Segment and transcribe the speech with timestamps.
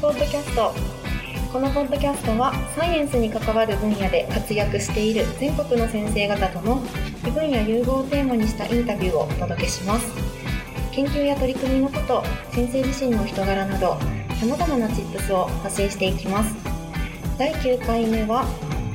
[0.00, 0.72] ポッドキャスト。
[1.52, 6.80] このポッドキャストはサイエンスに関わる分野で活躍している全国の先生方との
[7.26, 10.06] 異分野融合をテーマにしたインタビューをお届けします。
[10.92, 13.98] 研究や取り組みのこと先生自身の人柄など
[14.38, 16.54] さまざまなチップスを発信していきます。
[17.36, 18.44] 第9回目は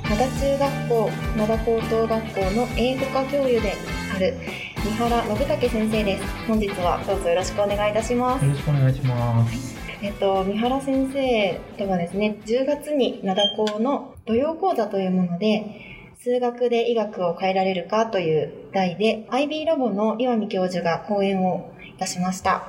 [0.04, 3.74] 灘中学校灘高等学校の英語科教諭で
[4.15, 4.38] ある
[4.78, 6.24] 三原信武先生です。
[6.47, 8.46] 本日はどうぞよろしくお願いいたします。
[8.46, 9.72] よろしくお願いします。
[10.04, 15.64] えっと、三原先生とはですね、10月に灘高の土曜講座というもので、
[16.20, 22.68] 数学で医学を変えられるかという題で、IB ラボの岩見教授が講演をいたしました。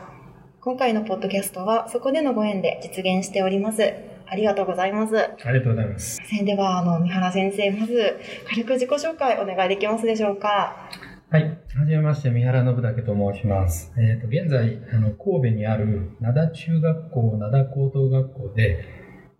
[0.60, 3.82] 今回のポッドキャストはそこでのご縁で実現しております。
[4.26, 5.18] ありがとうございます。
[5.18, 6.20] ありがとうございます。
[6.44, 10.88] では、あの、三原先生、まず軽く自己紹介お願いできますでしょうか。
[11.30, 11.44] はい。
[11.74, 13.92] はじめまして、三原信武と申します。
[13.98, 18.84] えっ、と、現在、あの、神戸にある灘中学校、灘高等学校で、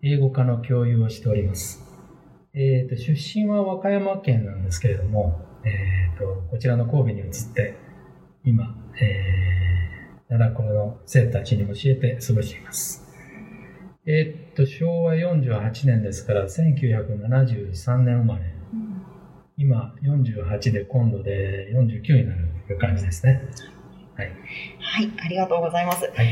[0.02, 1.84] 英語科の教諭をしております。
[2.54, 7.76] えっ、と、出身は和歌山県なんですけれども、えっ、と、こちらの神戸に移って、
[8.44, 13.06] 今、えー、灘高の生徒たちに教えて過ごしています。
[14.06, 18.53] えっ、と、昭和48年ですから、1973年生まれ。
[19.56, 23.40] 今48で今度で49になるという感じですね。
[24.16, 24.28] はい。
[24.80, 26.04] はい、ありがとうございます。
[26.14, 26.26] はい、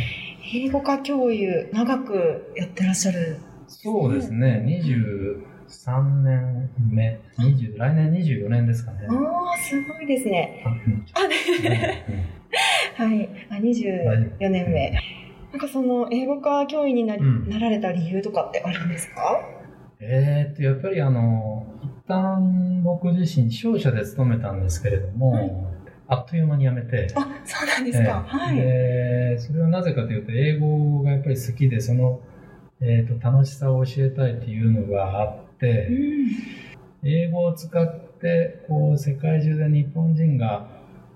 [0.55, 3.37] 英語科教諭、長くやってらっしゃる。
[3.69, 9.06] そうですね、23年目、20来年24年ですかね。
[9.09, 9.12] あ
[9.55, 10.64] あ、すごいですね。
[12.97, 14.92] はい、あ24年目。
[15.53, 19.41] なんかその英語科教員にななられた理由とかってあるんですか？
[20.01, 25.52] えーっと、やっぱりあの、一旦僕自身、商社で勤めたんですけれども、はい
[26.08, 28.27] あっという間に辞めて、あ、そうなんですか。
[28.28, 28.56] ええはい。
[28.56, 32.20] でそれはなぜかというと、英語がやっぱり好きで、その、
[32.80, 37.08] えーっと楽しさを教えたいっていうのがあって、うん。
[37.08, 40.68] 英語を使ってこう世界中で日本人が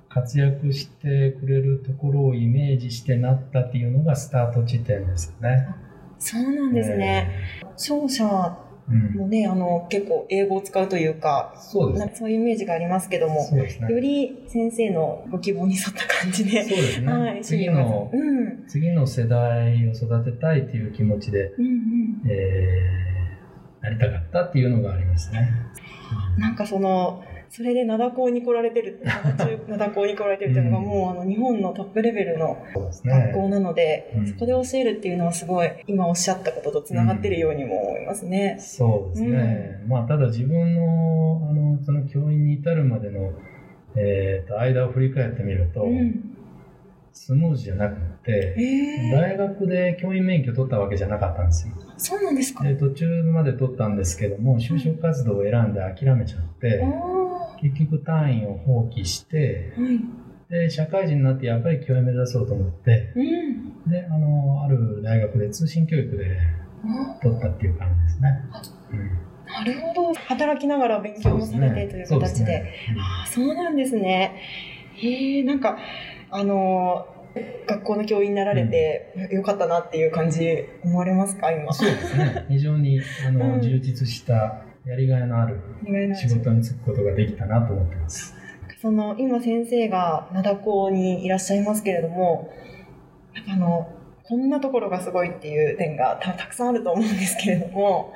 [0.09, 5.69] 活躍してくれるところをイメージしてなったっていうのがスタート地点ですよね。
[6.19, 7.31] そうなんですね。
[7.77, 8.59] 商社
[8.95, 13.79] もね、あの、結構英語を使うというか、そうですなんかそういうイメージがありますけども、ね。
[13.89, 17.13] より先生のご希望に沿った感じで、そうですね。
[17.13, 18.65] はい、次の、うん。
[18.69, 22.31] 次の世代を育てたいっていう気持ちで、うんうん。
[22.31, 25.51] えー、なりたかったっていうのがありますね。
[26.39, 27.25] なんかその、
[27.57, 29.01] それで灘高に来られてる、
[29.67, 32.59] 灘高に来られてるっていうのがうんもうあの日本のトップレベルの。
[33.03, 38.57] 学校なので、うんそこで教えるっていうのはすごい今おっしゃったこととつながってるようにも思いますね。
[38.59, 39.81] そうですね。
[39.87, 43.33] まあ、ただ自分の、あの、その教員に至るまでの、
[43.97, 46.37] えー、と間を振り返ってみると、うん。
[47.17, 47.97] スムーズじゃなく
[48.27, 51.73] て、えー、大学で教員免許取ったわけじゃなかったんですよ。
[51.97, 52.63] そうなんですか。
[52.63, 57.16] で途中まで取ったんですけども、就職活動を選んで諦めちゃって、あ
[57.61, 59.73] 結局単位を放棄して。
[60.49, 63.91] で、社会人になってやっぱり教員目指そうと思って、うん。
[63.91, 66.39] で、あの、ある大学で通信教育で
[66.85, 68.29] あ取ったっていう感じですね。
[68.93, 69.11] うん
[69.47, 70.13] なるほど。
[70.13, 72.53] 働きながら勉強もされてというそうです形で。
[72.53, 74.41] ねああ、そうなんですね。
[74.97, 75.79] へえ、なんか、
[76.31, 81.73] あのー、学校の教員になられてよかったなっていう感じ思われますか今？
[81.73, 82.45] そうですね。
[82.49, 85.61] 非常にあの、うん充実したやりがいのある
[86.15, 88.35] 仕事に就くことができたなと思ってます。
[88.81, 92.53] その今先生が灘高にいらっしゃいますけれども
[93.35, 93.93] やっぱあの
[94.29, 98.13] こんなところがすごいっていう点がたたくさんあると思うんですけれども。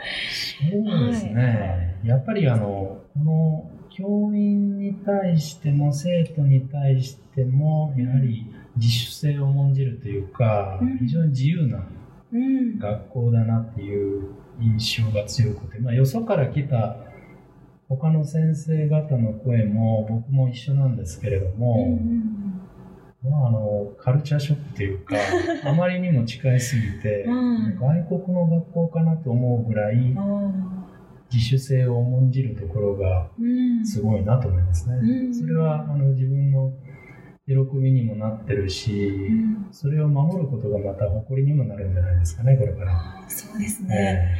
[0.60, 2.00] そうですね。
[2.04, 8.44] やっぱりあの、この教員に対しても生徒に対しても、やはり
[8.76, 11.86] 自主性を重んじるというかうん、非常に自由な
[12.32, 12.78] うん。
[12.78, 16.96] 学校だなっていう印象が強くて、まあ、よそから来た
[17.88, 21.98] 他の先生方の声も僕も一緒なんですけれどうんも、
[23.22, 25.16] まあ、あのカルチャーショックというか
[25.68, 27.76] あまりにも近いすぎて、うん。
[27.78, 30.52] 外国の学校かなと思うぐらいあ
[31.32, 33.30] 自主性を重んじるところが
[33.84, 34.96] すごいなと思いますね。
[34.96, 35.34] うん。
[35.34, 36.72] それはあの自分の
[37.46, 39.66] 喜びにもなってるし、うん。
[39.70, 43.24] それを守ることがまた誇りにもなるんじゃないですかね、これから。
[43.28, 44.36] そうですね、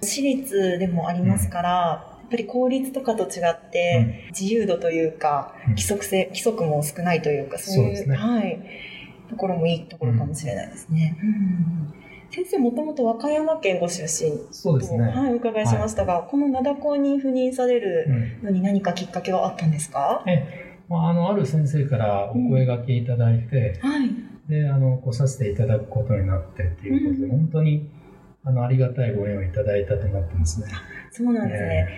[0.00, 5.70] 私立でもありますから、やっぱり公立とかと違って、自由度というか、うん。
[5.70, 8.16] 規則性、規則も少ないというか、そういう、ね。
[8.16, 8.60] はい、
[9.30, 11.16] ところもいいところかもしれないですね。
[11.22, 11.94] うん。
[12.30, 15.04] 先生、もともと和歌山県ご出身と、そうですね。
[15.04, 18.06] はい、お伺いしましたが、この灘高に赴任される
[18.42, 18.46] うん。
[18.46, 20.24] のに何かきっかけはあったんですか、
[20.88, 24.10] まあ、あのある先生からお声掛けいただいて、はい。
[24.48, 27.30] であの来させていただくことになってっていうことで、うん。
[27.30, 27.88] 本当に
[28.46, 30.68] あの、ありがたいご縁をいただいたと思ってますね。
[31.10, 31.88] そうなんですね。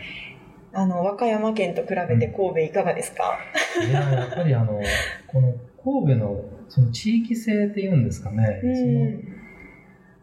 [0.72, 3.38] あの、和歌山県と比べて神戸いかがですか、
[3.86, 4.80] いや、やっぱりあの、
[5.26, 5.54] この
[5.84, 9.38] 神戸のその地域性っていうんですかね、うんその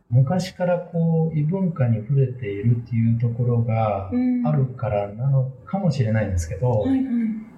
[0.07, 7.01] 昔からこう異文化に触れているっていうところがうんあるからなのかもしれないんですけど、はいはい。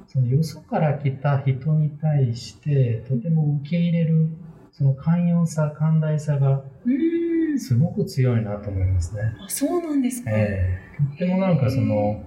[0.08, 4.30] そのよそから来た人に対してとても受け入れる
[4.78, 7.60] その寛容さ寛大さがうん。
[7.60, 9.22] すごく強いなと思いますね。
[9.44, 10.30] あ、そうなんですか。
[10.30, 12.22] ええとってもなんかその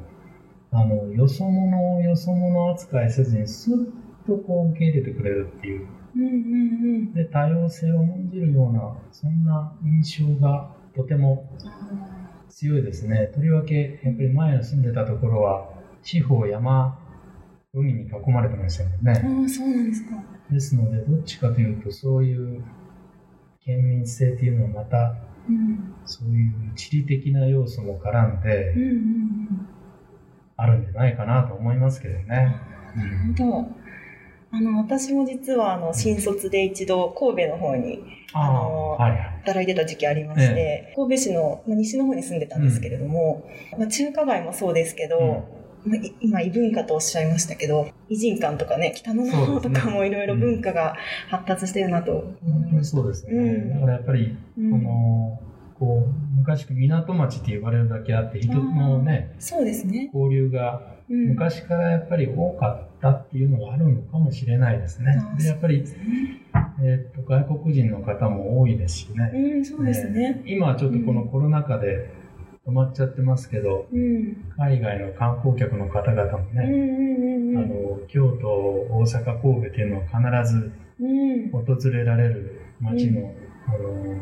[0.73, 3.87] あのよそ者をよそ者扱いせずにスッ
[4.26, 5.87] とこう受け入れてくれるっていう
[6.17, 11.69] うんうんで多様性を重んじるようなそんな印象がとてもうん。
[11.69, 11.76] あ
[12.49, 13.31] 強いですね。
[13.32, 15.69] とりわけやっぱり前の住んでたところは
[16.03, 16.99] 四方山
[17.73, 19.12] 海に囲まれてましたもんね。
[19.12, 20.17] ーあー、そうなんですか。
[20.50, 22.62] ですのでどっちかというとそういう
[23.64, 25.14] 県民性っていうのはまた
[25.49, 25.94] うん。
[26.05, 29.69] そういう地理的な要素も絡んでうんうんうん。
[30.56, 32.26] あるんじゃないかなと思いますけどね。
[32.94, 33.69] なるほど。
[34.52, 39.20] あの、私も実は、あの、新卒で一度、神戸の方にああのはいはい。
[39.44, 43.49] 働いてた時期ありまして、神戸市のまあ西の方に住んでたんですけれども、
[43.79, 45.49] まあ、中華街もそうですけど、
[46.21, 50.97] 今異文化とおっしゃいましたけど、偉人館とかね、北野の方とかもいろいろ文化が
[51.29, 52.91] 発達してるなと思本当にいます。
[52.91, 53.32] そうですね。
[53.32, 55.41] うんだからやっぱり、うんこの、
[55.79, 60.11] こう、昔港町って呼ばれるだけあって、人のね、そうですね。
[60.12, 65.37] 交流がうん、昔からやっぱり多かったっていうのがあるのかもしれないですねあ。
[65.37, 65.85] でやっぱり、
[66.82, 69.32] えーっと外国人の方も多いですしね。
[69.35, 70.43] うん、そうですね。
[70.47, 72.19] えー今はちょっとこのコロナ禍で
[72.70, 74.52] 止まっちゃってますけど、うん。
[74.56, 77.64] 海外の観光客の方々もうんうんね、うんうん。
[77.64, 81.50] あの京都、大阪、神戸っていうのは必ずうん。
[81.50, 83.34] 訪れられる街の、
[83.67, 84.17] あの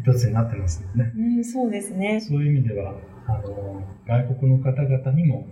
[0.00, 1.12] 一つになってますよね。
[1.16, 2.20] うん、そうですね。
[2.20, 2.94] そういう意味では、
[3.26, 5.48] あの外国の方々にも、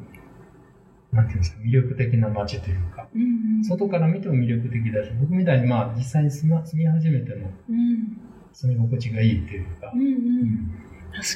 [1.13, 3.25] なんていうんですか、魅力的な街というか、うんう
[3.61, 3.65] ん。
[3.65, 8.21] 外から見ても魅力的だし、僕みたいにまあ実際に住ま住み始めてもうん。
[8.53, 10.05] 住み心地がいいっていうかうん、う。
[10.05, 10.86] うん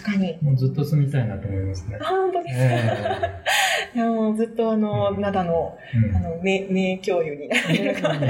[0.02, 0.38] 確かに。
[0.42, 2.04] もうずっと住みたいなと思いますねあ、。
[2.04, 2.64] 本当ですか？
[3.94, 8.26] え いや、もうずっとあの、うん灘の、えうんあの、名、名教諭になってるかまだま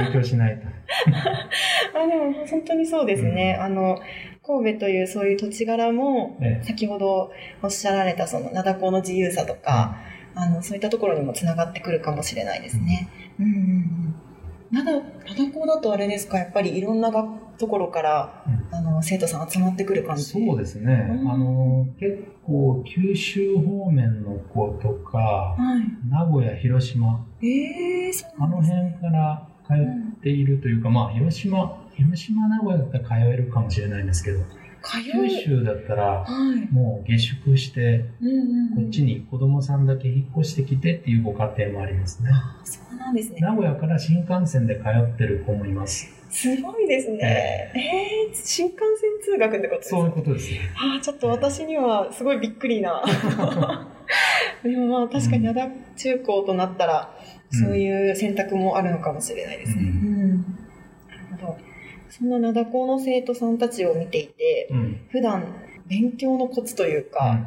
[0.04, 0.62] 勉強しないと。
[1.98, 3.54] あ、でも本当にそうですね。
[3.60, 3.98] あの、
[4.46, 9.96] 神戸というそういう土地柄も、ええ先ほどおっしゃられたその灘港の自由さとか、
[10.34, 13.08] あの、そういったところにもつながってくるかもしれないですね。
[13.40, 14.84] うんうんうん。
[14.84, 17.24] 灘、灘港だとあれですか、やっぱりいろんなが
[17.58, 18.44] ところから、
[18.78, 20.24] あの、生徒さん集まってくる感じ。
[20.24, 26.08] そうですね、うんあの結構九州方面の子とかはい。
[26.10, 28.60] 名古屋広島ええそうあの。
[28.62, 34.40] 辺から通っているというか、まあ広島広島名古屋だったら通えるかもしれないんですけど
[34.82, 35.30] 通九い。
[35.30, 36.24] 州だったらは
[36.54, 36.70] い。
[36.72, 38.74] もう下宿してうんうんうん。
[38.76, 43.38] こっちに子供さんだけ引っ越してきてっていうご家庭もありますねあそうなんですね。
[43.40, 47.72] 名古屋から新幹線で通ってる子もいますすごいですね。
[47.76, 49.96] えー、新幹線通学ってことですか？
[49.96, 53.02] そういうことですねあーちょっと私にはすごいびっくりな。
[54.64, 57.24] でもまあ確かに灘中高となったら、うん
[57.56, 59.82] そういう選択もあるのかもしれないですね。
[59.82, 61.58] うんうんなるほど。
[62.10, 65.44] そんな灘高の生徒さんたちを見ていて、うん普段
[65.86, 67.38] 勉強のコツというか、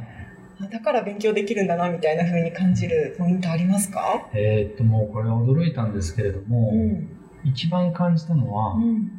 [0.72, 4.30] だから勉強できるんだなみたいな風に感じるポイントありますか？
[4.34, 7.10] えーっともうこれは驚いたんですけれども、うん。
[7.50, 9.12] 一番感じたのは、うん。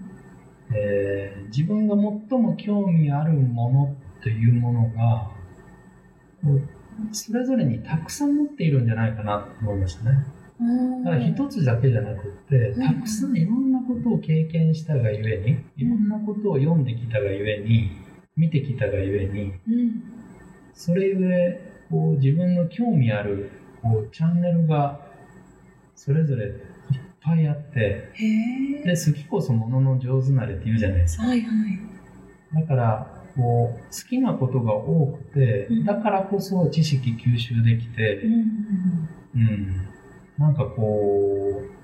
[0.75, 5.31] えー自分が最も興味あるものというものが
[7.13, 10.27] それぞれにたくさん持っているんじゃないかなと思いましたね。
[11.05, 17.93] だから一つだけじゃなくってうんたくさんいろんなことを経験したがゆえにいろんなことを読んできたがゆえに
[18.37, 20.03] 見てきたがゆえにうん。
[20.75, 25.01] それゆえこう自分の興味あるこうチャンネルが
[25.95, 26.53] それぞれ
[27.29, 28.09] ぱいあって。
[28.85, 31.25] で好きこそものの上手なれって言うじゃないですか。
[31.25, 31.79] はいはい。
[32.55, 38.43] だからこう好きなことが多くてうんだからこそ知識吸収できてうん、うん
[39.35, 39.89] うん、
[40.39, 41.79] なんかこう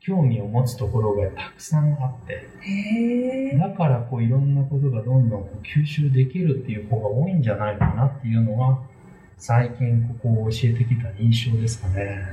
[0.00, 2.46] 興味を持つところがたくさんあって。
[3.58, 8.80] だからこういろんなことがどんどん吸収できるっていう子が多いんじゃないかなっていうのは
[9.36, 12.26] 最近ここを教えてきた印象ですかね。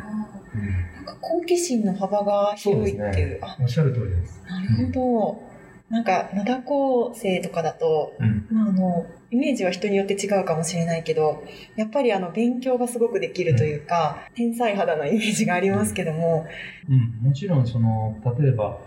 [0.55, 3.29] うんなんか好奇心の幅が広いっていう。
[3.29, 3.57] ですねあ。
[3.59, 4.41] おっしゃる通りです。
[4.47, 5.53] なるほど。
[5.89, 8.47] なんか、灘高生とかだと、うん。
[8.49, 11.43] まあ、あの、イメージは人によって違うかもしれないけど、
[11.75, 16.47] やっぱりあの、勉強がすごくできるというか、天才肌のイメージがありますけども、
[16.89, 18.79] うん、もちろんその例えば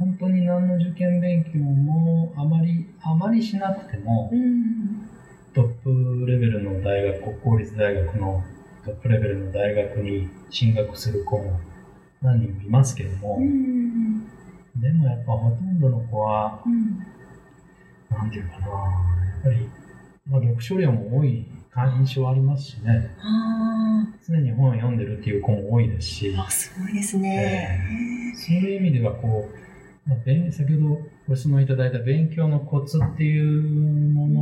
[0.00, 5.08] 本当に何の受験勉強もあまり、あまりしなくても、うん。
[5.52, 8.42] トップレベルの大学、国公立大学の
[8.84, 11.60] トップレベルの大学に進学する子も
[12.22, 14.26] 何人もいますけども、うん。
[14.76, 16.98] でもやっぱほとんどの子は、うん。
[18.10, 18.70] なんていうかな、や
[19.40, 19.68] っぱり、
[20.26, 21.46] まあ、読書量も多い
[21.98, 28.34] 印象ありますしね、あ常に本を読んでるっていう子も多いですし、あ、すごいですね。
[28.34, 34.39] そういう意味ではこう、まあ、勉先ほどご質問いただいた勉強のコツっていうもの、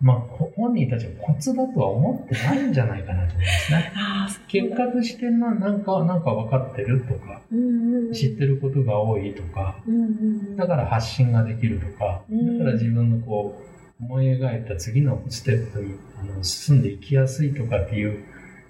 [0.00, 3.92] まあ、こ本人たちはコツだとは思ってないんじゃないかなと思いますね。
[4.46, 7.40] 結果としてななんか、なんか分かってるとか。
[8.12, 9.76] 知ってることが多いとか。
[10.56, 13.60] だから発信ができるとか、うんだから自分のこ
[14.00, 18.24] う、思い描いた次のステップにあの進んでいきやすいとかっていう、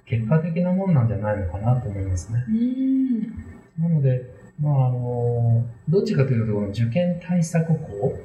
[0.06, 2.42] 結果的なもんなんじゃないのかなと思いますね。
[2.48, 3.20] うん。
[3.82, 4.22] なので、
[4.58, 7.74] まああの、どっちかというと、受験対策校、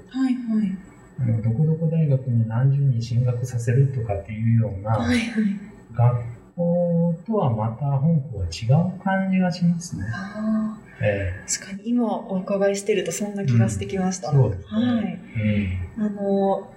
[0.07, 0.92] はいはい。
[1.23, 5.43] あのどこどこ大学に何十人進学させるとかっていうようなはいはい。
[5.93, 6.23] 学
[6.55, 8.65] 校とはまた本校は違
[8.97, 10.05] う感じがしますね。
[10.13, 14.31] あえあ、確かに今お伺いしてるとそんな気がしてきました。
[14.31, 15.19] そうですねはい。
[15.37, 16.72] えうんあの、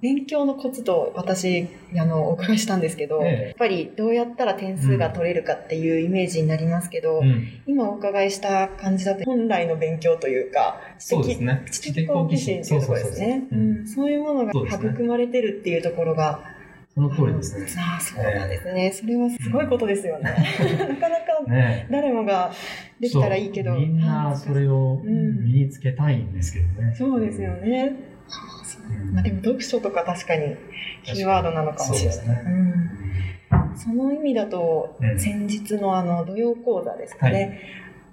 [0.00, 11.66] 勉強のコツと私、あの、お伺いしたんですけど、ええやっぱりどうやったら点数が取れるかっていうイメージになりますけど、うん、今お伺いした感じだと本来の勉強というか、そうですね。
[11.70, 13.42] 知的好奇心っていうところですね。
[13.86, 16.44] そういうものが育まれてるっていうところが、
[16.94, 17.66] その通りですね。
[17.78, 18.92] ああ、そうなんですね。
[18.92, 20.30] それはすごいことですよね。
[20.88, 22.52] なかなかね誰もが
[23.00, 23.74] できたらいいけど。
[23.74, 26.94] みんなそれをうん身につけたいんですけどね。
[26.96, 28.17] そうですよね。
[29.12, 30.56] まあ、でも読書とか確かに
[31.04, 32.16] キーワードなのかもしれない。
[32.16, 32.42] そうですね。
[32.46, 33.76] うん。
[33.76, 35.18] その意味だと、うん。
[35.18, 37.60] 先日のあの土曜講座ですかね、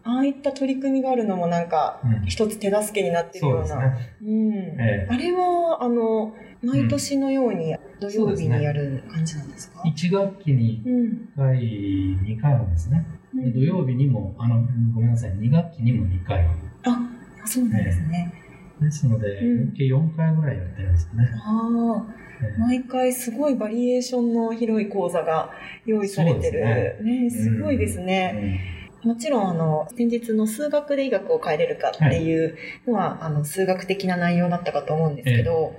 [0.03, 2.25] ああいった取り組みがあるのもなんかうん。
[2.27, 3.67] 一つ手助けになってるような。
[3.67, 4.15] そうですね。
[4.23, 4.53] うん。
[4.53, 5.07] ええ。
[5.09, 11.29] あれはあの毎年のように土曜日にやる感じなんですか、1学期にうん。
[11.35, 13.05] 1回、2回なんですね。
[13.33, 13.51] うん。
[13.51, 14.63] で土曜日にも、あの、
[14.93, 16.45] ごめんなさい、2学期にも2回。
[16.83, 16.99] あ
[17.45, 18.33] そうなんですね。
[18.81, 19.69] ですので、うん。
[19.71, 21.29] 合計4回ぐらいやってるんですかね。
[21.33, 22.59] ああええ。
[22.59, 25.51] 毎回すごいバリエーションの広い講座が
[25.85, 26.97] 用意されてる。
[26.97, 27.43] そうですね。
[27.51, 28.75] すごいですね。
[29.03, 35.75] もちろん、あの、先日の数学で医学を変えれるかっていうのは、あの、数学的な内容だったかと思うんですけど、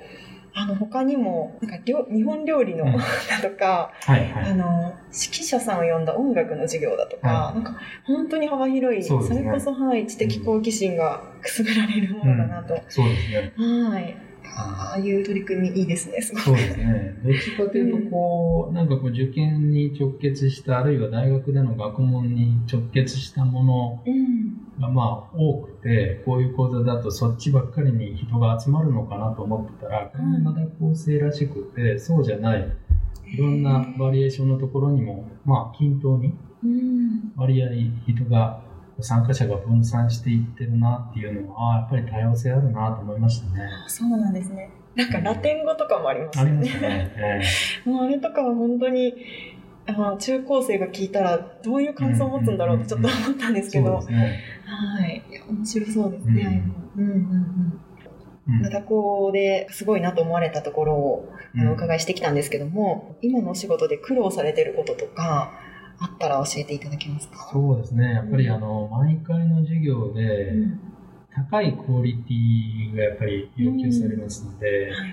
[0.58, 3.00] あの、他にも、なんか、日本料理の、うん だ
[3.42, 4.44] とか、はいはい。
[4.52, 12.80] あの、指揮者さんを呼んだ音楽の授業だとか、はいなんか、本当に幅広い、そねれこそ、はい、知的好奇心がくすぐられるものだなと。
[12.88, 13.52] そうですね。
[13.56, 14.16] はい。
[14.54, 16.42] ああいう取り組みいいですね、すごい。
[16.42, 17.20] そうですね。
[17.24, 24.66] どっちかというと、こう、なんかこう、受験に直結した、あるいは大学での学問に直結したものうん。
[24.80, 32.76] がまあ多くて、こういう講座だとそっちばっかりに人が集まるのかなと思ってたら、これもまだ構成らしくて、そうじゃない、
[33.32, 37.32] いろんなバリエーションのところにも、まあ均等にうん。
[37.36, 37.68] 割合
[38.06, 38.62] 人が、
[39.00, 43.62] 参加者が分散していってるなっていうのは、ああ、やっぱり多様性あるなと思いましたね。
[43.86, 44.70] あそうなんですね。
[44.94, 47.42] なんかラテン語とかもありますありまよね。
[47.84, 49.14] もうあれとかは本当に、
[49.86, 54.40] あの中高生が聞いたらどういう感想を持つんだろうってちょっと思ったんですけど、ね。
[54.64, 55.22] はい。
[55.48, 56.62] 面白そうですね、
[56.96, 57.20] うんうんうんうん。
[57.20, 57.80] うん
[58.48, 61.28] 灘高ですごいなと思われたところを
[61.68, 65.52] お伺いしてきたんですけども、今のお仕事で苦労されてることとか、
[65.98, 67.48] あったら教えていただけますか？
[67.52, 68.14] そうですね。
[68.14, 70.80] やっぱりあの、毎回の授業で、うん
[71.36, 75.10] 高いクオリティがやっぱり要求されますので、はいはい。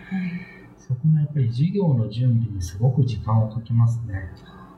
[0.78, 4.32] そこもやっぱり授業の準備にすごく時間をかけますね。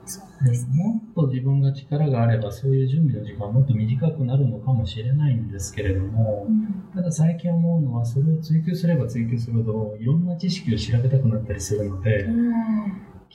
[0.08, 0.84] そうなんでですね。
[0.84, 12.28] もっと自分が力があれば、そういう準備の時間はもっと短くなるのかもしれないんですけれどもう、んただ最近思うのは、それを追求すれば追求するほど、いろんな知識を調べたくなったりするので、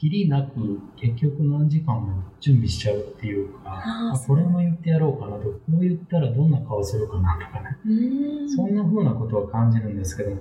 [0.01, 3.83] きりなく結局何時間も準備しちゃうっていうか、
[4.15, 8.49] あこれも言ってやろうかなと、こう言ったらどんな顔するかなとかね、うん。
[8.49, 10.39] そんな風なことは感じるんですけど、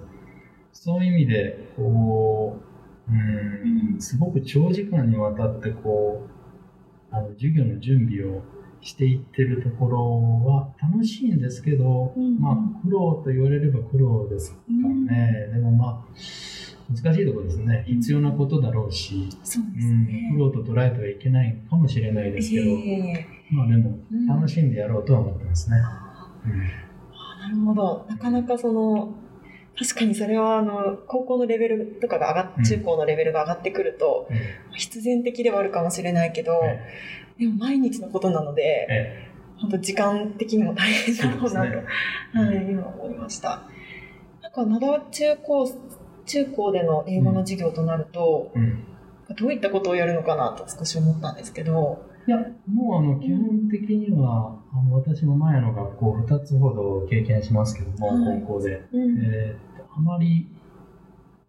[0.72, 2.58] そういう意味で、こ
[3.10, 8.42] う、うんん、すごく長時間にわたってこう、あの授業の準備を
[8.80, 12.40] していってるところは楽しいんですけど、うん。
[12.40, 15.50] まあ苦労と言われれば苦労ですかね。
[15.52, 16.16] でもまあ、
[16.90, 17.84] 難しいところですね。
[17.88, 20.30] 必要なことだろうし、そうですうん、ね。
[20.34, 25.78] 苦労と捉えてはいけないかもしれないですけど、ええまあでもうん楽しんでやろうとは思ってますね。
[25.78, 28.06] あうんーなるほど。
[28.10, 29.14] なかなかその、
[29.78, 34.28] 確かにそれはあの、高校のレベルとかが上がっうん中高のレベルが上がってくると、
[34.76, 36.80] 必然的ではあるかもしれないけど、え
[37.40, 39.30] でも毎日のことなので、え
[39.62, 43.64] 本当時間的にも大変だろうなと、そうですはい、今思いました。
[44.42, 45.68] なんか、灘中高、
[46.30, 48.84] 中高での英語の授業となると、うん。
[49.36, 52.38] どういったことをやるのかなと少し思ったんですけど、いや、
[52.72, 58.86] もうあの、基本的には、あの、私も前の学校2つほど経験しますけども、はい高校で。
[58.94, 60.48] うんえーとあまり、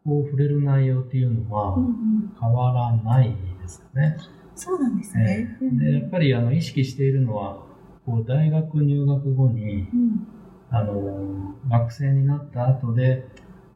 [0.04, 4.16] こう、触れる内容っていうのはうんうん変わらないですよね。
[4.54, 5.58] そうなんですえね。
[5.60, 7.62] うんーで、やっぱり、あの、意識しているのは、
[8.06, 10.26] こう、大学入学後に、うん
[10.70, 13.26] あの、学生になった後で、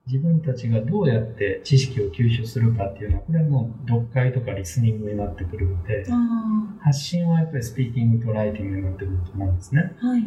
[0.06, 9.96] 自分たちがどうやって知識を吸収するかっていうのは、これはもう読解とかリスニングになってくるので、あ発信はやっぱりスピーキングとライティングになってくると思うんですね。
[10.02, 10.22] あ、はい。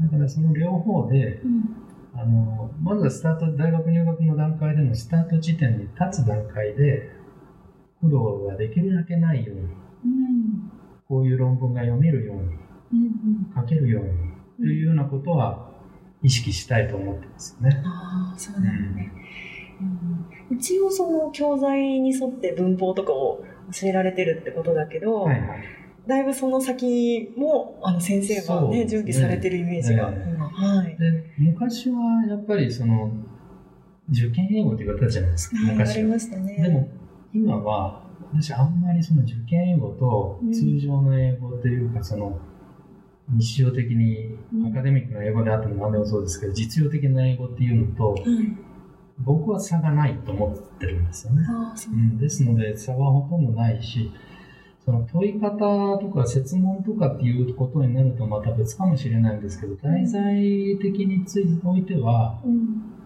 [0.00, 7.10] だからその両方で、うんあの、まずはスタート、大学入学の段階でのスタート時点に立つ段階で、
[8.00, 10.72] 苦労ができるだけないように、うん
[11.08, 12.42] こういう論文が読めるように、
[12.92, 14.10] うん書けるように、
[14.58, 15.67] というようなことは
[16.22, 17.82] 意識したいと思ってますよね。
[17.84, 19.12] ああ、そうなんね。
[19.80, 25.60] うん一応その教材に沿って文法とかを教えられてるってことだけど、はいはい。
[26.06, 30.12] だいぶその先もあの先生がねね準備されてるイメージがは
[30.88, 30.96] い。
[30.96, 33.12] で、昔はやっぱりその、
[34.10, 36.08] 受験英語って言われたじゃないですか、はい、言われ昔は。
[36.08, 36.62] ましたね。
[36.62, 36.88] でも、
[37.34, 42.38] 今は、私あんまりその受験英語とうん通常の英語というか、その、
[43.30, 48.22] 日常的にうんアカデミックな英語であっても何でもそうですけど、実用的な英語っていうのと、はい。
[49.20, 51.42] 僕は差がないと思ってるんですよね。
[51.90, 51.94] う。
[51.96, 54.12] ん、ですので、差はほとんどないし、
[54.84, 62.97] その問い方とか設問とかっていうことになるとまた別かもしれないんですけど、題材的についておいては、うん。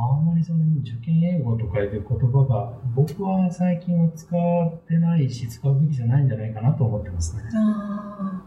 [0.00, 7.42] あんまりその受験英語とかいう言葉が僕は最近は使ってないし使うべきじゃないんじゃないかなと思ってますね。
[7.52, 8.42] ああ、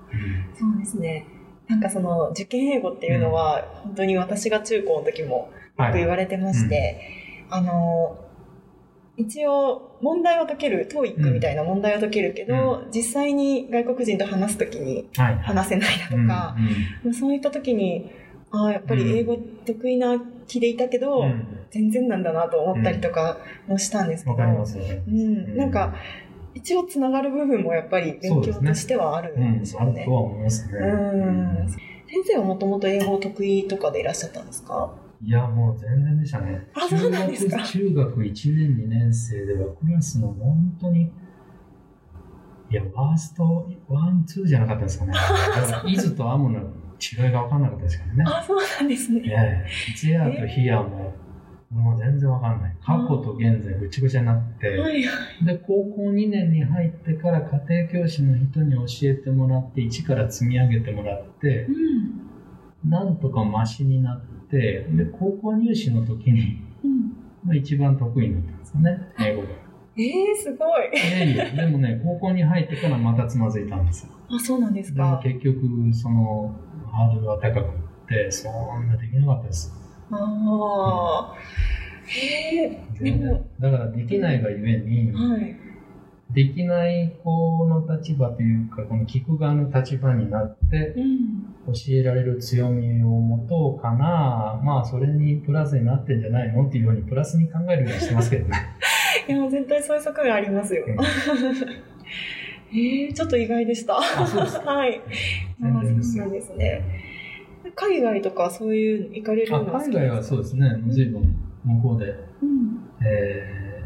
[0.57, 1.27] そうですね。
[1.67, 7.01] なんかその受験英語っていうのは、本当に私が中高の時もよく言われてまして、
[7.49, 8.17] あの、
[9.17, 15.37] 一応問題を解ける、TOEIC みたいな問題を解けるけど、実際に外国人と話す時にはい。
[15.39, 16.55] 話せないだとか、
[17.13, 18.09] そういった時に、
[18.51, 21.23] ああ、やっぱり英語得意な気でいたけど、うん。
[21.23, 25.09] うん全然なんだなと思ったりとかもしたんですけど、わかりますわかります。
[25.09, 25.93] うん、なんか、
[26.53, 29.91] 一応つながる部分もやっぱり勉強としてはあるうんんで、すよね。
[29.95, 30.79] あるとは思いますね。
[30.79, 30.85] う
[31.63, 31.69] ん。
[31.69, 31.79] 先
[32.25, 34.93] 生はもともと英語得意とかでいらっしゃったんですか？
[35.23, 36.67] いや、もう全然でしたね。
[36.73, 37.63] あそうなんですか。
[37.63, 41.03] 中学中学1年、2年生ではクラスの本当に、
[42.69, 45.13] いや、ワースト、ワン、ツーじゃなかったですかね。
[45.13, 46.59] だから、 is と am の
[47.01, 48.23] 違いが分かんなかったですからね。
[48.27, 49.21] あ、そうなんですね。
[49.25, 51.13] ええ、ゼアとヒアも、
[51.71, 52.75] もう全然わかんない。
[52.83, 55.01] 過去と現在ぐちゃぐちゃになって、はい。
[55.01, 62.89] で、高校2年に入ってから家庭教師の人に教えてもらって、一から積み上げてもらってう、ん。
[62.89, 67.13] なんとかマシになって、で、高校入試の時に、うん。
[67.43, 69.47] まあ、一番得意になったんですよね、英語が。
[69.97, 70.89] えー、すごい。
[70.93, 74.11] いやいや、でもね、高校に入ってからまたつまずいたんですよ。
[74.29, 75.19] あ、そうなんですか。
[75.23, 76.55] 結局、その、
[76.91, 79.73] ハードルが高くって、そんなできなかったです。
[80.11, 81.35] ああ。
[82.05, 82.79] へえ。
[82.99, 85.55] でも、だからできないがゆえに、はい。
[86.33, 91.73] できない子の立場というか、この聞く側の立場になって、うん。
[91.73, 98.57] 教えられる強みを持とうかな、まあ、それにプラスになってんじゃないのっていうように、プラスに考えるようにしてますけどね。
[99.27, 100.85] いや、絶対そういう側面ありますよ。
[100.87, 100.95] うん
[102.73, 103.95] え ー、ちょっと意外でした。
[103.99, 105.01] はい。
[105.61, 106.83] そうなんですね。
[107.75, 109.99] 海外とかそういうの行かれるあのが好きですか？
[109.99, 112.05] 海外はそうですね、随分向こうで、
[112.41, 113.05] うん。
[113.05, 113.83] え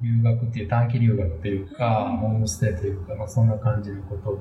[0.00, 4.38] ー、留学っていう、短期留学というか、うんホームステイというか、まあ、そんな感じのことを、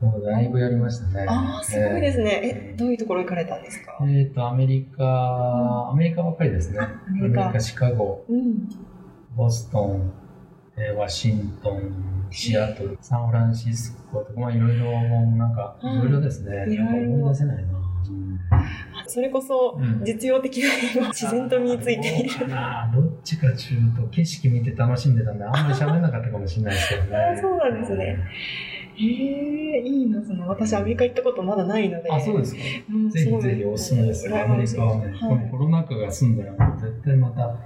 [0.00, 1.26] もうだいぶやりましたね。
[1.28, 2.30] ああ、すごいですね。
[2.42, 3.98] え、えどういうところ行かれたんですか？
[4.00, 6.78] ーえーと、アメリカ、アメリカばっかりですね。
[6.80, 8.68] アメリカシカゴ、うん。
[9.36, 10.12] ボストン、
[10.82, 14.90] えーワシントン、シアトル、サンフランシスコとか、まあいろいろ、
[15.36, 16.64] なんか、うんいろいろですね。
[16.72, 17.80] いろいろなんか思い出せないな。
[19.06, 22.38] それこそうん実用的な英語が自然と身についている。
[22.38, 27.16] どうかなどっちか中と景色見て楽しんでたんで、あんまり喋んなかったかもしれないですけどね。
[27.36, 28.18] あそうなんですね
[28.96, 32.10] へえ、いいな、その、私アメリカ行ったことまだないので。
[32.10, 32.60] あ、そうですか。
[32.92, 34.28] うんぜひぜひおすすめです。
[34.28, 37.56] アメリカはね、このコロナ禍が済んだら、もう絶対また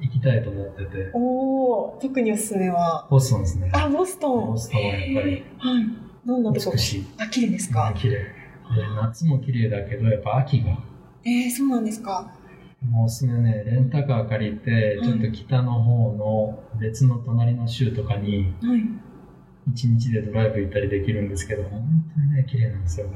[0.00, 3.06] 行きたいと思ってて、おお、特におすすめは。
[3.10, 3.70] ボストンですね。
[3.72, 4.46] あ、ボストン。
[4.46, 5.84] ボストンはやっぱりはい。
[6.26, 7.06] どんなとこ美しい。
[7.18, 7.94] あ、綺麗ですか？
[7.96, 8.14] 綺麗。
[8.14, 8.24] で
[9.00, 10.78] 夏も綺麗だけど、やっぱ秋が。
[11.24, 12.32] えー、そうなんですか。
[12.90, 18.82] もうおすすめね、レンタカー借りて、ちょっと北の方の別の隣の州とかに、はい。
[19.68, 21.82] 一日でドライブ行ったりできるんですけど、本
[22.14, 23.08] 当にね、綺麗なんですよ。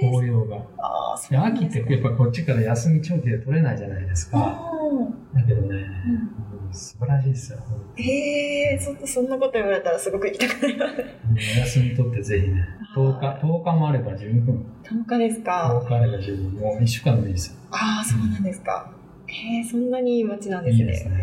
[0.00, 0.56] 紅葉が。
[0.78, 4.70] あーそうで秋ってやっぱこっちから休み長期で取れないじゃないですか。
[5.02, 7.58] あだけどね、ーうん素晴らしいですよ。
[7.96, 10.94] へえ、ちょっとそんなこと言われたらすごく行きたくなります。
[11.56, 14.66] お休み取ってぜひね、10日、10日もあれば十分。
[14.82, 15.80] 10日ですか。
[15.84, 16.52] 10日あれば十分。
[16.54, 17.58] もう1週間でもいいですよ。
[17.70, 18.90] ああ、そうなんですか。
[19.26, 20.84] へえ、そんなにいい街なんですね。
[20.84, 21.14] いいですね。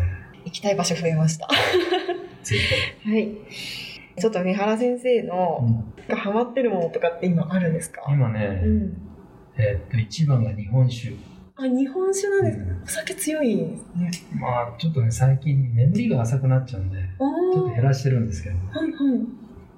[0.46, 1.46] 行きたい場所増えました。
[3.04, 3.28] はい。
[4.18, 5.84] ちょっと三原先生うの、
[6.16, 8.02] ハマってるものとかって今あるんですか？
[8.10, 8.96] 今ね、うん。
[9.58, 11.10] えーっと、一番が日本酒。
[11.62, 14.38] あ、日本酒なんですか、うんお酒強いんですね。
[14.40, 17.02] まあ、ちょっとね、最近眠りが浅くなっちゃうんで、あ
[17.54, 19.20] ちょっと減らしてるんですけど、はいはい。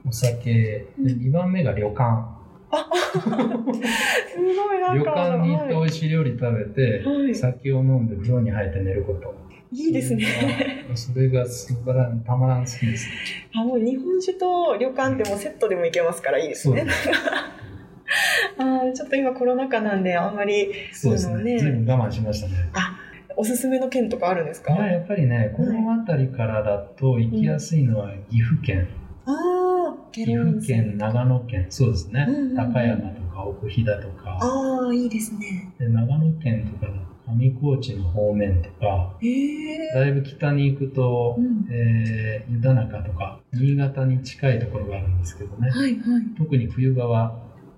[0.09, 2.35] お酒、でうん2番目が旅館。
[3.13, 5.11] すごいなん旅か。
[5.15, 9.35] 館に行って美はい味しい料理食べて、はい酒を飲んで風呂に入って寝ること。
[9.73, 10.25] いいですね。
[10.95, 13.09] それが素晴らたまらん好きです。
[13.55, 16.93] あ、もう日本酒と旅館ってもうセットでも行けますからいいですねそうで。
[18.59, 21.03] あーちょっと今コロナ禍なんであんまりす。
[21.03, 21.43] そうですね。
[21.55, 21.59] ね。
[21.59, 22.55] 随分我慢しましたね。
[23.37, 24.75] おすすめの県とかあるんですか？
[24.75, 28.87] まあやっぱりね、この辺りからだと行きやすいのは岐阜県、
[29.27, 32.57] ああ、岐阜県、長野県、そうですね、うんうんうん。
[32.73, 35.73] 高山とか奥飛騨とか、ああ、いいですね。
[35.81, 39.79] で長野県とかだと上高地の方面とか、へえ。
[39.95, 41.67] だいぶ北に行くと、うん。
[41.73, 47.37] えー湯田中とか、新潟に近いところがあるんですけどね、はいは特に冬場は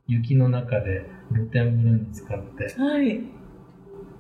[0.08, 2.80] 雪の中で露天風呂に使って、い。
[2.80, 3.20] はい。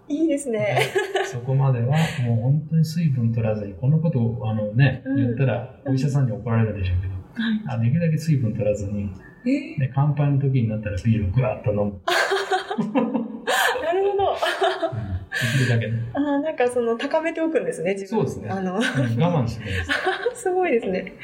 [0.08, 0.92] いいですね。
[1.24, 7.78] そこまではもう本当に水分取らずに、このことをあのね、うん言ったらお医者さんに怒られるでしょうけど、はい。
[7.78, 9.10] あできるだけ水分取らずに、
[9.44, 9.78] え？
[9.78, 12.00] で乾杯の時になったらビールをぐわっと飲む。
[12.78, 12.92] ー、
[13.84, 14.34] なるほど。
[14.34, 16.02] できるだけね。
[16.14, 18.26] ああ、なんかその高めておくんですね、自分。
[18.26, 19.90] そうですねあの、うん我慢してです。
[20.36, 21.14] すごいですね。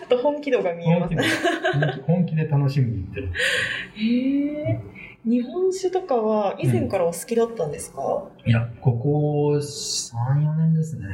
[0.00, 1.28] ちょっと本気度が見えます本気でね。
[1.72, 3.30] 本気本気で楽しみに行ってる。
[3.94, 4.80] へえ。
[5.24, 11.06] 日本酒とかは以前からお好きだったんですか、いや、ここ3、4年ですね。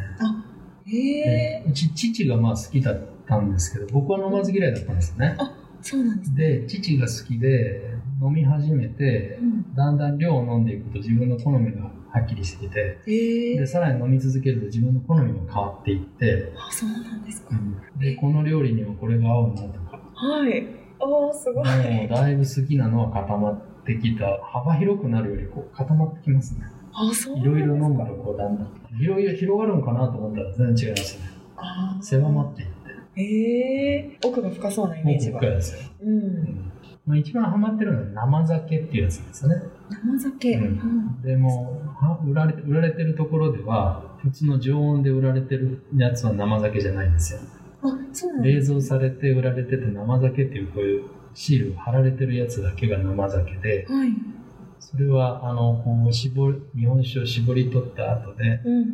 [0.87, 1.63] へえ。
[1.65, 5.37] でうち父がまあ好きだったんですけど、僕は飲まず嫌いだったんですよね。
[5.81, 6.37] そうなんですね。
[6.37, 7.90] で、父が好きで
[8.23, 9.75] 飲み始めてう、ん。
[9.75, 13.67] だんだん量を飲んでいくと自分の好みがはっきりしてきて、へえで、。
[13.67, 17.51] さらに飲み続けると自分の好みも変わっていって、あ、そうなんですか。
[17.99, 20.67] で、この料理にはこれが合うなとか、はい。
[20.99, 21.65] ああ、すごい。
[21.65, 24.27] もうだいぶ好きなのは固まってきた。
[24.43, 26.65] 幅広くなるよりこう固まってきますね。
[26.93, 27.45] あ、そうい。
[27.45, 28.69] ろいろ飲むとこうだんだん。
[28.99, 31.31] 広い広がるのかなと思ったら全然違いますね。
[32.03, 32.69] 狭まっていっ
[33.15, 33.21] て。
[33.23, 34.19] へえ。
[34.25, 35.55] 奥が深そうなイメージがもうこっか。
[35.55, 35.81] らですよ。
[36.03, 36.07] う。
[36.07, 36.73] うんん
[37.07, 39.63] まあ、一番ハマってるのは生酒っていうやつですよね。
[39.89, 40.55] 生酒。
[40.57, 47.41] うんうんでも、は売られて売られてるところでは、普通の常温で売られてるやつは生酒じゃないんですよ。
[47.83, 54.11] あ、そうなん冷蔵されて売られてて生酒っていうこういうシールが貼られてるやつだけが生酒で、はい。
[54.79, 58.87] それは、あの、こう、絞り、日本酒を絞り取った後で、うん。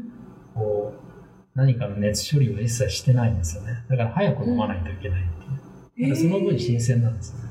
[0.54, 1.06] こう、
[1.54, 3.84] 何かの熱処理を一切してないんですよね。
[3.88, 5.24] だから早く飲まないといけないっ
[5.94, 6.10] ていう。
[6.10, 7.45] だからその分新鮮なんですよね。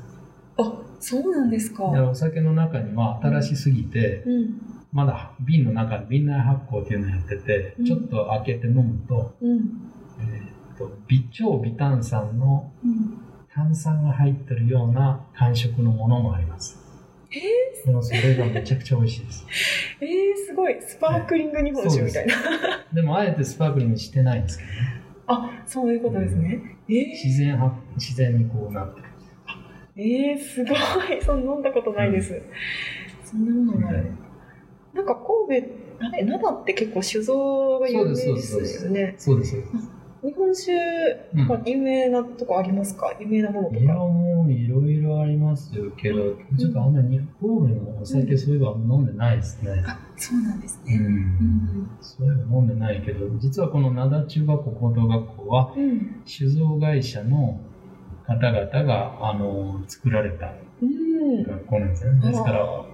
[0.58, 1.84] あ、そうなんですか。
[1.84, 4.60] お酒の中には新しすぎて、うん。
[4.92, 9.56] まだ瓶の中で瓶内発酵っていうのをやっててうん、ちょっと開けて飲むと、うん。
[10.20, 13.18] えーっと微超微炭酸のうん。
[13.52, 16.78] 炭酸が入ってるような感触のものもあります。
[17.30, 19.46] えでもそれがめちゃくちゃ美味しいです。
[20.00, 20.76] ー、えー、すごい。
[20.82, 22.34] スパークリング日本酒みたいな。
[22.92, 24.76] でもあえてスパークリングしてないんですけどね。
[25.26, 26.76] あ、そういうことですね。
[26.88, 29.00] え自然は自然にこうなって
[29.96, 30.76] えー、すごい。
[31.24, 32.40] そんな飲んだことないです。
[33.24, 34.10] そんなものがある。
[34.92, 35.14] なんか
[35.48, 35.68] 神戸、
[36.00, 39.24] あれ、灘って結構酒造が有名でですそうです。
[39.24, 39.56] そうです。
[40.22, 40.72] 日本酒
[41.36, 44.00] とか有名なとこありますか、有名なものといや、か。
[44.00, 49.82] もういろいろありますよけど、ちょっとあんまり神戸のお酒そういえば飲んでないですね。
[49.86, 50.96] あ、そうなんですね。
[50.96, 51.06] うん。
[51.06, 51.90] うん。
[52.00, 56.22] そういえば飲んでないけど、実はこの灘中学校高等学校は、うん。
[56.24, 57.60] 酒造会社の
[58.26, 61.42] 方々が、あの、作られたうん。
[61.44, 62.28] 学校なんですよね。
[62.28, 62.86] ですから、いわ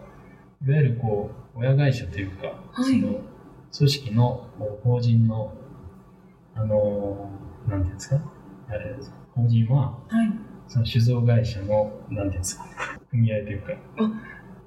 [0.65, 3.21] ゆるこう、親会社というか、はいその、
[3.77, 4.47] 組織の
[4.85, 5.53] 法人の、
[6.55, 7.31] あの、
[7.67, 8.21] なんていうんですか、
[8.69, 8.95] あれ、
[9.35, 10.33] 法人は、はい。
[10.69, 12.67] その酒造会社の、なんていうんですか、
[13.11, 13.73] 組合というか、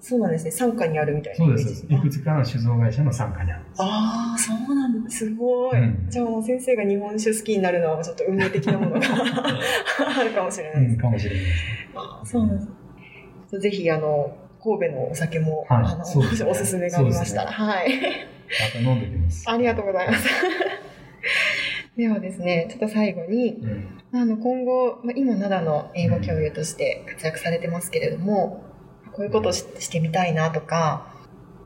[0.07, 0.51] そうなんですね。
[0.51, 3.81] 傘下にあるみたいなそうです、いくつかの酒造会社の参加にあるんです。
[3.81, 5.09] ああ、そうなんだ。
[5.09, 5.79] すごい。
[5.79, 9.01] うんじゃあもう先生が日本酒好きになるのはちょっと運命的なものが
[10.19, 10.93] あるかもしれないです。
[10.93, 11.59] うん、かもしれないですね。
[11.95, 12.61] あーそうなんで
[13.49, 13.59] す。
[13.59, 17.89] ぜひ、あの、神戸のお酒も、はいあの、おすすめがありましたら、はい。
[17.89, 19.49] また飲んできます。
[19.49, 20.29] ありがとうございます。
[21.97, 28.63] ではですね、ちょっと最後に、うんあの今後、まあ、今灘の英語教諭として活躍されてますけれども、
[29.15, 31.13] こういうことをししてみたいなとか、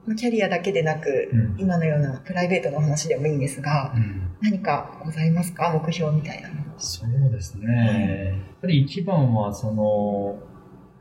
[0.06, 5.70] まあキャリアだけでなく、うん今のようなプライベートの話でもいいんですが、うん何かございますか？
[5.74, 6.56] 目標みたいなの。
[6.78, 8.36] そうですね。
[8.38, 10.40] やっぱり一番は、その、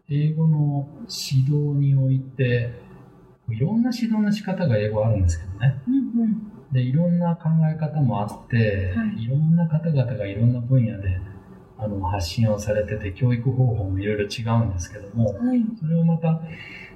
[0.09, 2.71] 英語の指導において、
[3.49, 5.81] いろんな指導の仕方が英語あるんですけどね。
[5.87, 6.53] うんうん。
[6.73, 11.21] で、いろんな考え方もあって、はいいろんな方々がいろんな分野で
[11.79, 15.63] あの発信をされてて、教育方法もいろいろ違うんですけども、はい。
[15.79, 16.41] それをまた、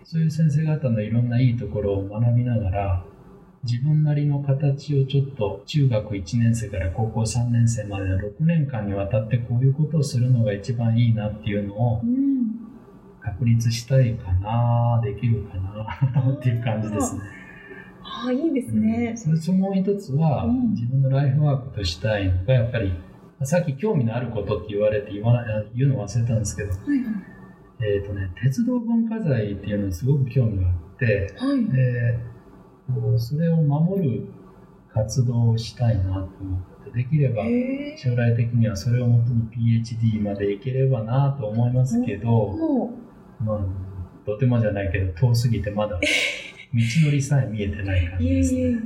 [0.05, 3.05] そういう先生方のいろんないいところを学びながら、
[3.65, 12.43] 自分なりの形をちょっと中学1年生から高校3年生までの6年間にわたってこういうことをするのが一番いいなっていうのをうん。
[13.21, 17.21] 確立したいかな、できるかなっていう感じですね。
[18.03, 19.15] ああ、いいですね。
[19.17, 22.93] それともう一つは、うん自分のライフワークとしたいのが、やっぱり、
[23.45, 27.15] さっき興味のあることって言われて言わな言うの忘れたんですけど、はいはい。
[27.85, 31.65] えっ、とね、鉄道文化財っていうのにすごく興味があって、はい。
[31.67, 32.19] で、
[33.19, 34.27] それを守る
[34.93, 37.45] 活動をしたいなと思って、できれば。
[37.97, 39.43] 将来的にはそれをもとに
[39.83, 42.93] PhD までいければなと思いますけど、も
[43.41, 46.01] まあ、とてもじゃないけど遠すぎてまだ道
[47.05, 48.61] のりさえ見えてない感じですね。
[48.61, 48.77] いえ。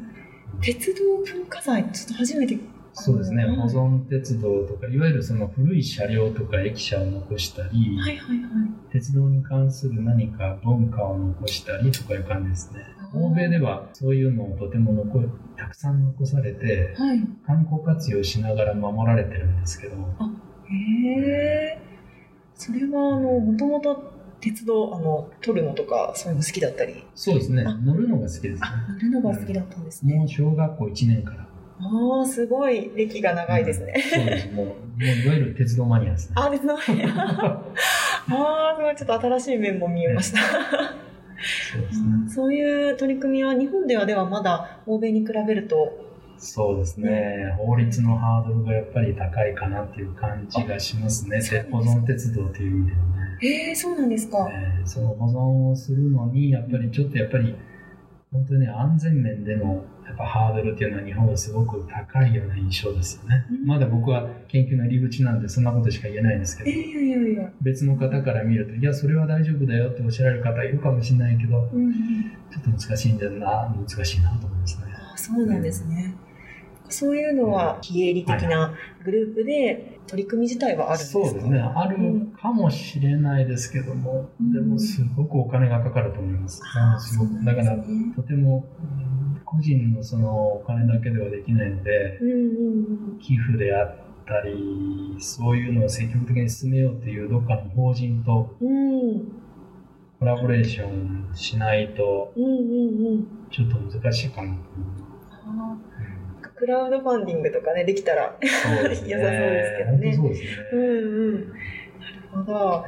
[0.61, 2.59] 鉄道文化財、ちょっと初めて。
[2.98, 8.48] そうですね、うん保存鉄道とか、いわゆるその古い車両とか駅舎を残したり、はいはいはい。
[8.90, 12.80] 鉄道に関する何か文化を残したりとかいう感じですね。
[13.14, 15.24] 欧米ではそういうのをとても残
[15.56, 17.20] たくさん残されて、はい。
[17.46, 21.78] 観光活用しながら守られてるんですけど、へえ。
[22.54, 28.61] それは、あの、もともと鉄道、あの、撮るのとか、そういうの好きだったり、そうですねあ、乗るのが好きですね。
[28.62, 30.14] あ、乗るのが好きだったんですね。
[30.14, 31.45] もう小学校1年から。
[31.81, 33.95] ああ、すごい歴が長いですね。
[34.15, 36.35] そうです、もう、もういわゆる鉄道マニアですね。
[36.37, 36.75] あ、鉄道。
[36.79, 40.39] ああ、すごい、ちょっと新しい面も見えました。
[41.73, 42.29] そうですね。
[42.29, 46.07] そういう取り組みは日本ではではまだ欧米に比べると、
[46.39, 47.55] そうですね。
[47.59, 51.41] 法律のハードルがやっぱり高いかなっていう感じがしますね。
[51.71, 53.39] 保存鉄道という意味ではね。
[53.43, 54.49] ええそうなんですか。
[54.51, 57.55] えーその保存をするのに、やっぱりちょっとやっぱり、
[58.37, 63.46] 本当にね安全面でのやっぱハードルっていうのは日本はすごく高いような印象ですよね。
[63.51, 66.70] うんまだ僕は研究の入り口なんでそんなことしか言えないんですけど。
[67.61, 74.85] 別の方から見ると、いや、それは大丈夫だよっておっしゃられる方いるかもしれないけど、うんうん、ちょっと難しいんだよな、難しいなと思いますね。
[75.14, 76.14] あそうなんですね。
[76.88, 81.25] そういうのは非営利的なグループで取り組み自体はあるんですか？
[81.25, 81.96] そうですね、ある
[82.40, 86.62] かもしれないですけども、うんでもすごくお金がかかると思います。
[86.77, 87.77] ああすごくだから、
[88.14, 88.83] とてもう
[89.38, 92.35] ん個人のそのお金だけではできないので、うんう
[93.14, 93.96] ん寄付であっ
[94.27, 98.68] たり、そういうのを積極的に進めようっていうどっかの法人とうん。
[98.68, 99.33] うん。
[100.18, 102.55] コラボレーションしないと、うんうんう
[103.18, 103.27] ん。
[103.51, 104.61] ちょっと難しいかなと思い
[105.46, 105.86] あます。
[106.57, 108.37] ークラウドファンディングとかね、できたら。
[108.40, 108.49] ね。
[108.49, 110.49] 良さそうですけどねそうですね。
[110.73, 111.49] うんうん。
[111.49, 112.85] なるほど。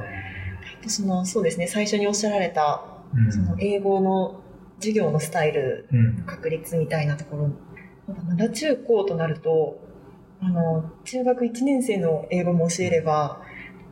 [0.86, 4.42] その、そうですね、最初におっしゃられた、うんその英語の
[4.80, 7.50] 授業のスタイルうん確立みたいなところ、
[8.26, 9.78] まだ中高となると、
[10.40, 13.40] あの、中学1年生の英語も教えれば、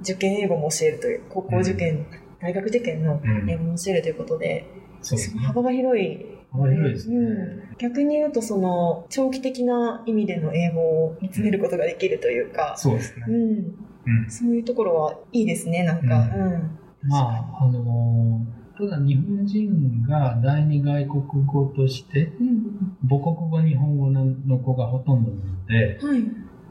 [0.02, 2.06] 受験英語も教えるという、高校受験、
[2.40, 4.66] 大学受験のうん英語も教えるということで、
[5.02, 5.40] そうですね。
[5.42, 6.35] 幅が広い。
[6.52, 7.16] 幅広いですね。
[7.16, 13.30] うん逆に言うと、その、長期的な意味での英語を見つめることができるというか、そうですねう。
[13.30, 14.30] ん、うん。
[14.30, 16.30] そういうところはいいですね、なんか。
[16.34, 16.78] ううん。
[17.06, 22.96] まあ、あのーただ日本人が第二外国語として、うん。
[23.08, 26.22] 母国語日本語の子がほとんどなので、はい。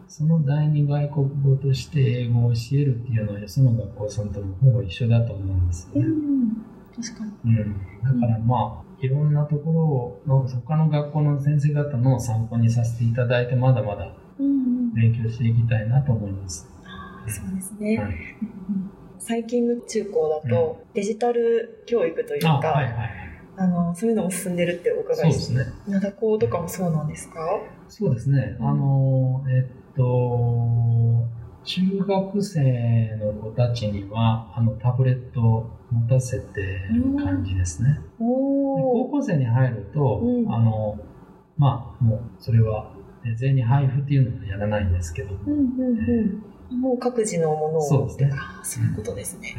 [0.07, 6.01] その第二外国語として英語を教えるっていうのは、よその学校さんともほぼ一緒だと思うんですね。
[6.03, 6.63] ん。
[6.95, 7.31] 確かに。
[7.43, 7.73] うん。
[8.03, 14.93] だからまあ、いろんなところをの、他の学校の先生方の参考にさせていただいて、まだまだうんうん。
[14.93, 16.67] 勉強していきたいなと思います。
[17.27, 17.97] そうですね。
[17.97, 23.09] はいうん 最近の中高だと、デジタル教育というあ、か、はいはい。
[23.57, 25.65] あの、そういうのも進んでるってお伺いして、ね。
[25.87, 27.39] 灘高とかもそうなんですか？
[27.89, 28.55] そうですね。
[28.59, 31.25] うんあの、えっと、
[31.65, 36.61] 中学生の子たちには、あの、タブレットを持たせて
[36.93, 37.93] る感じですね。
[37.93, 39.09] で高。
[39.11, 40.53] 校生に入ると、うん。
[40.53, 40.97] あの、
[41.57, 42.93] まあ、もう、それは、
[43.25, 46.79] え全員配布っていうのはやらないんですけど、うんうんうん。
[46.79, 47.81] もう各自のものを。
[47.81, 48.31] そうですね。
[48.63, 49.55] そういうことですね。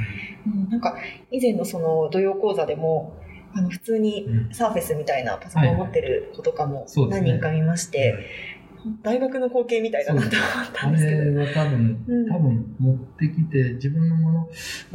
[0.46, 0.96] うん、なんか、
[1.32, 3.16] 以前のその土曜講座でも、
[3.52, 4.54] あの、普通にうん。
[4.54, 8.14] サーフェスみたいなパソコンを持ってる子とかも何人か見まして、
[9.02, 11.24] 大学の光景みたいだなと思ったあんですけど。
[11.24, 14.40] れは多分、うん多分持ってきて自分のもの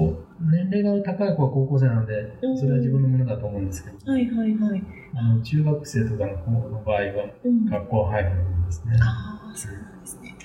[0.06, 4.84] を、年齢が高い子は高校生なのでうん、それは自分のものだと思うんですけど、はいはいはい。
[5.15, 7.01] あの中学生とかの子の場合は
[7.43, 8.97] うん学校配布のものですね。
[9.01, 10.36] ああ、そうなんですね。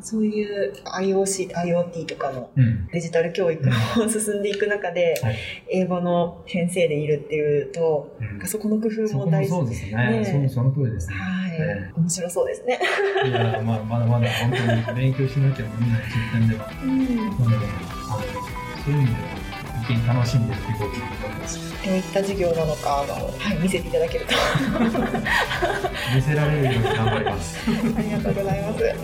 [0.00, 2.86] そういう IOC、IoT とかのうん。
[2.88, 5.36] デジタル教育も進んでいく中で、はい
[5.72, 9.52] 英語の先生でいるっていうと、うんそこの工夫も大事。
[9.52, 10.24] もそうですねね。
[10.24, 11.16] そうその通りですね。
[11.16, 12.80] はい、ね面白そうですね。
[13.26, 14.50] いや、まあ、まだまだ本
[14.84, 16.98] 当に勉強しなきゃ見えない実験では、うん。
[16.98, 17.66] なので、
[18.84, 19.39] そういう意味では、
[19.90, 20.98] 一見楽しんでいこうと思い
[21.38, 21.58] ます。
[21.84, 24.34] どういった授業なのか、あの、はい、見せていただけると。
[26.14, 27.58] 見せられるように頑張ります。
[27.96, 28.84] ありがとうございます。
[28.84, 28.96] はい。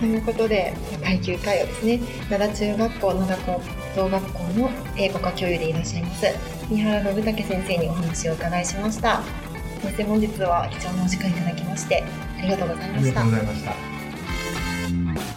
[0.00, 3.60] ということで、第9回はですね、灘中学校、灘高
[3.94, 6.26] 等学校の英語科教諭でいらっしゃいます、
[6.68, 9.22] 三原信武先生にお話をお伺いしました。
[9.82, 12.02] そして本日は貴重なお時間いただきまして、
[12.38, 13.46] ありがとうございましたありがとう。
[13.46, 15.31] ございました。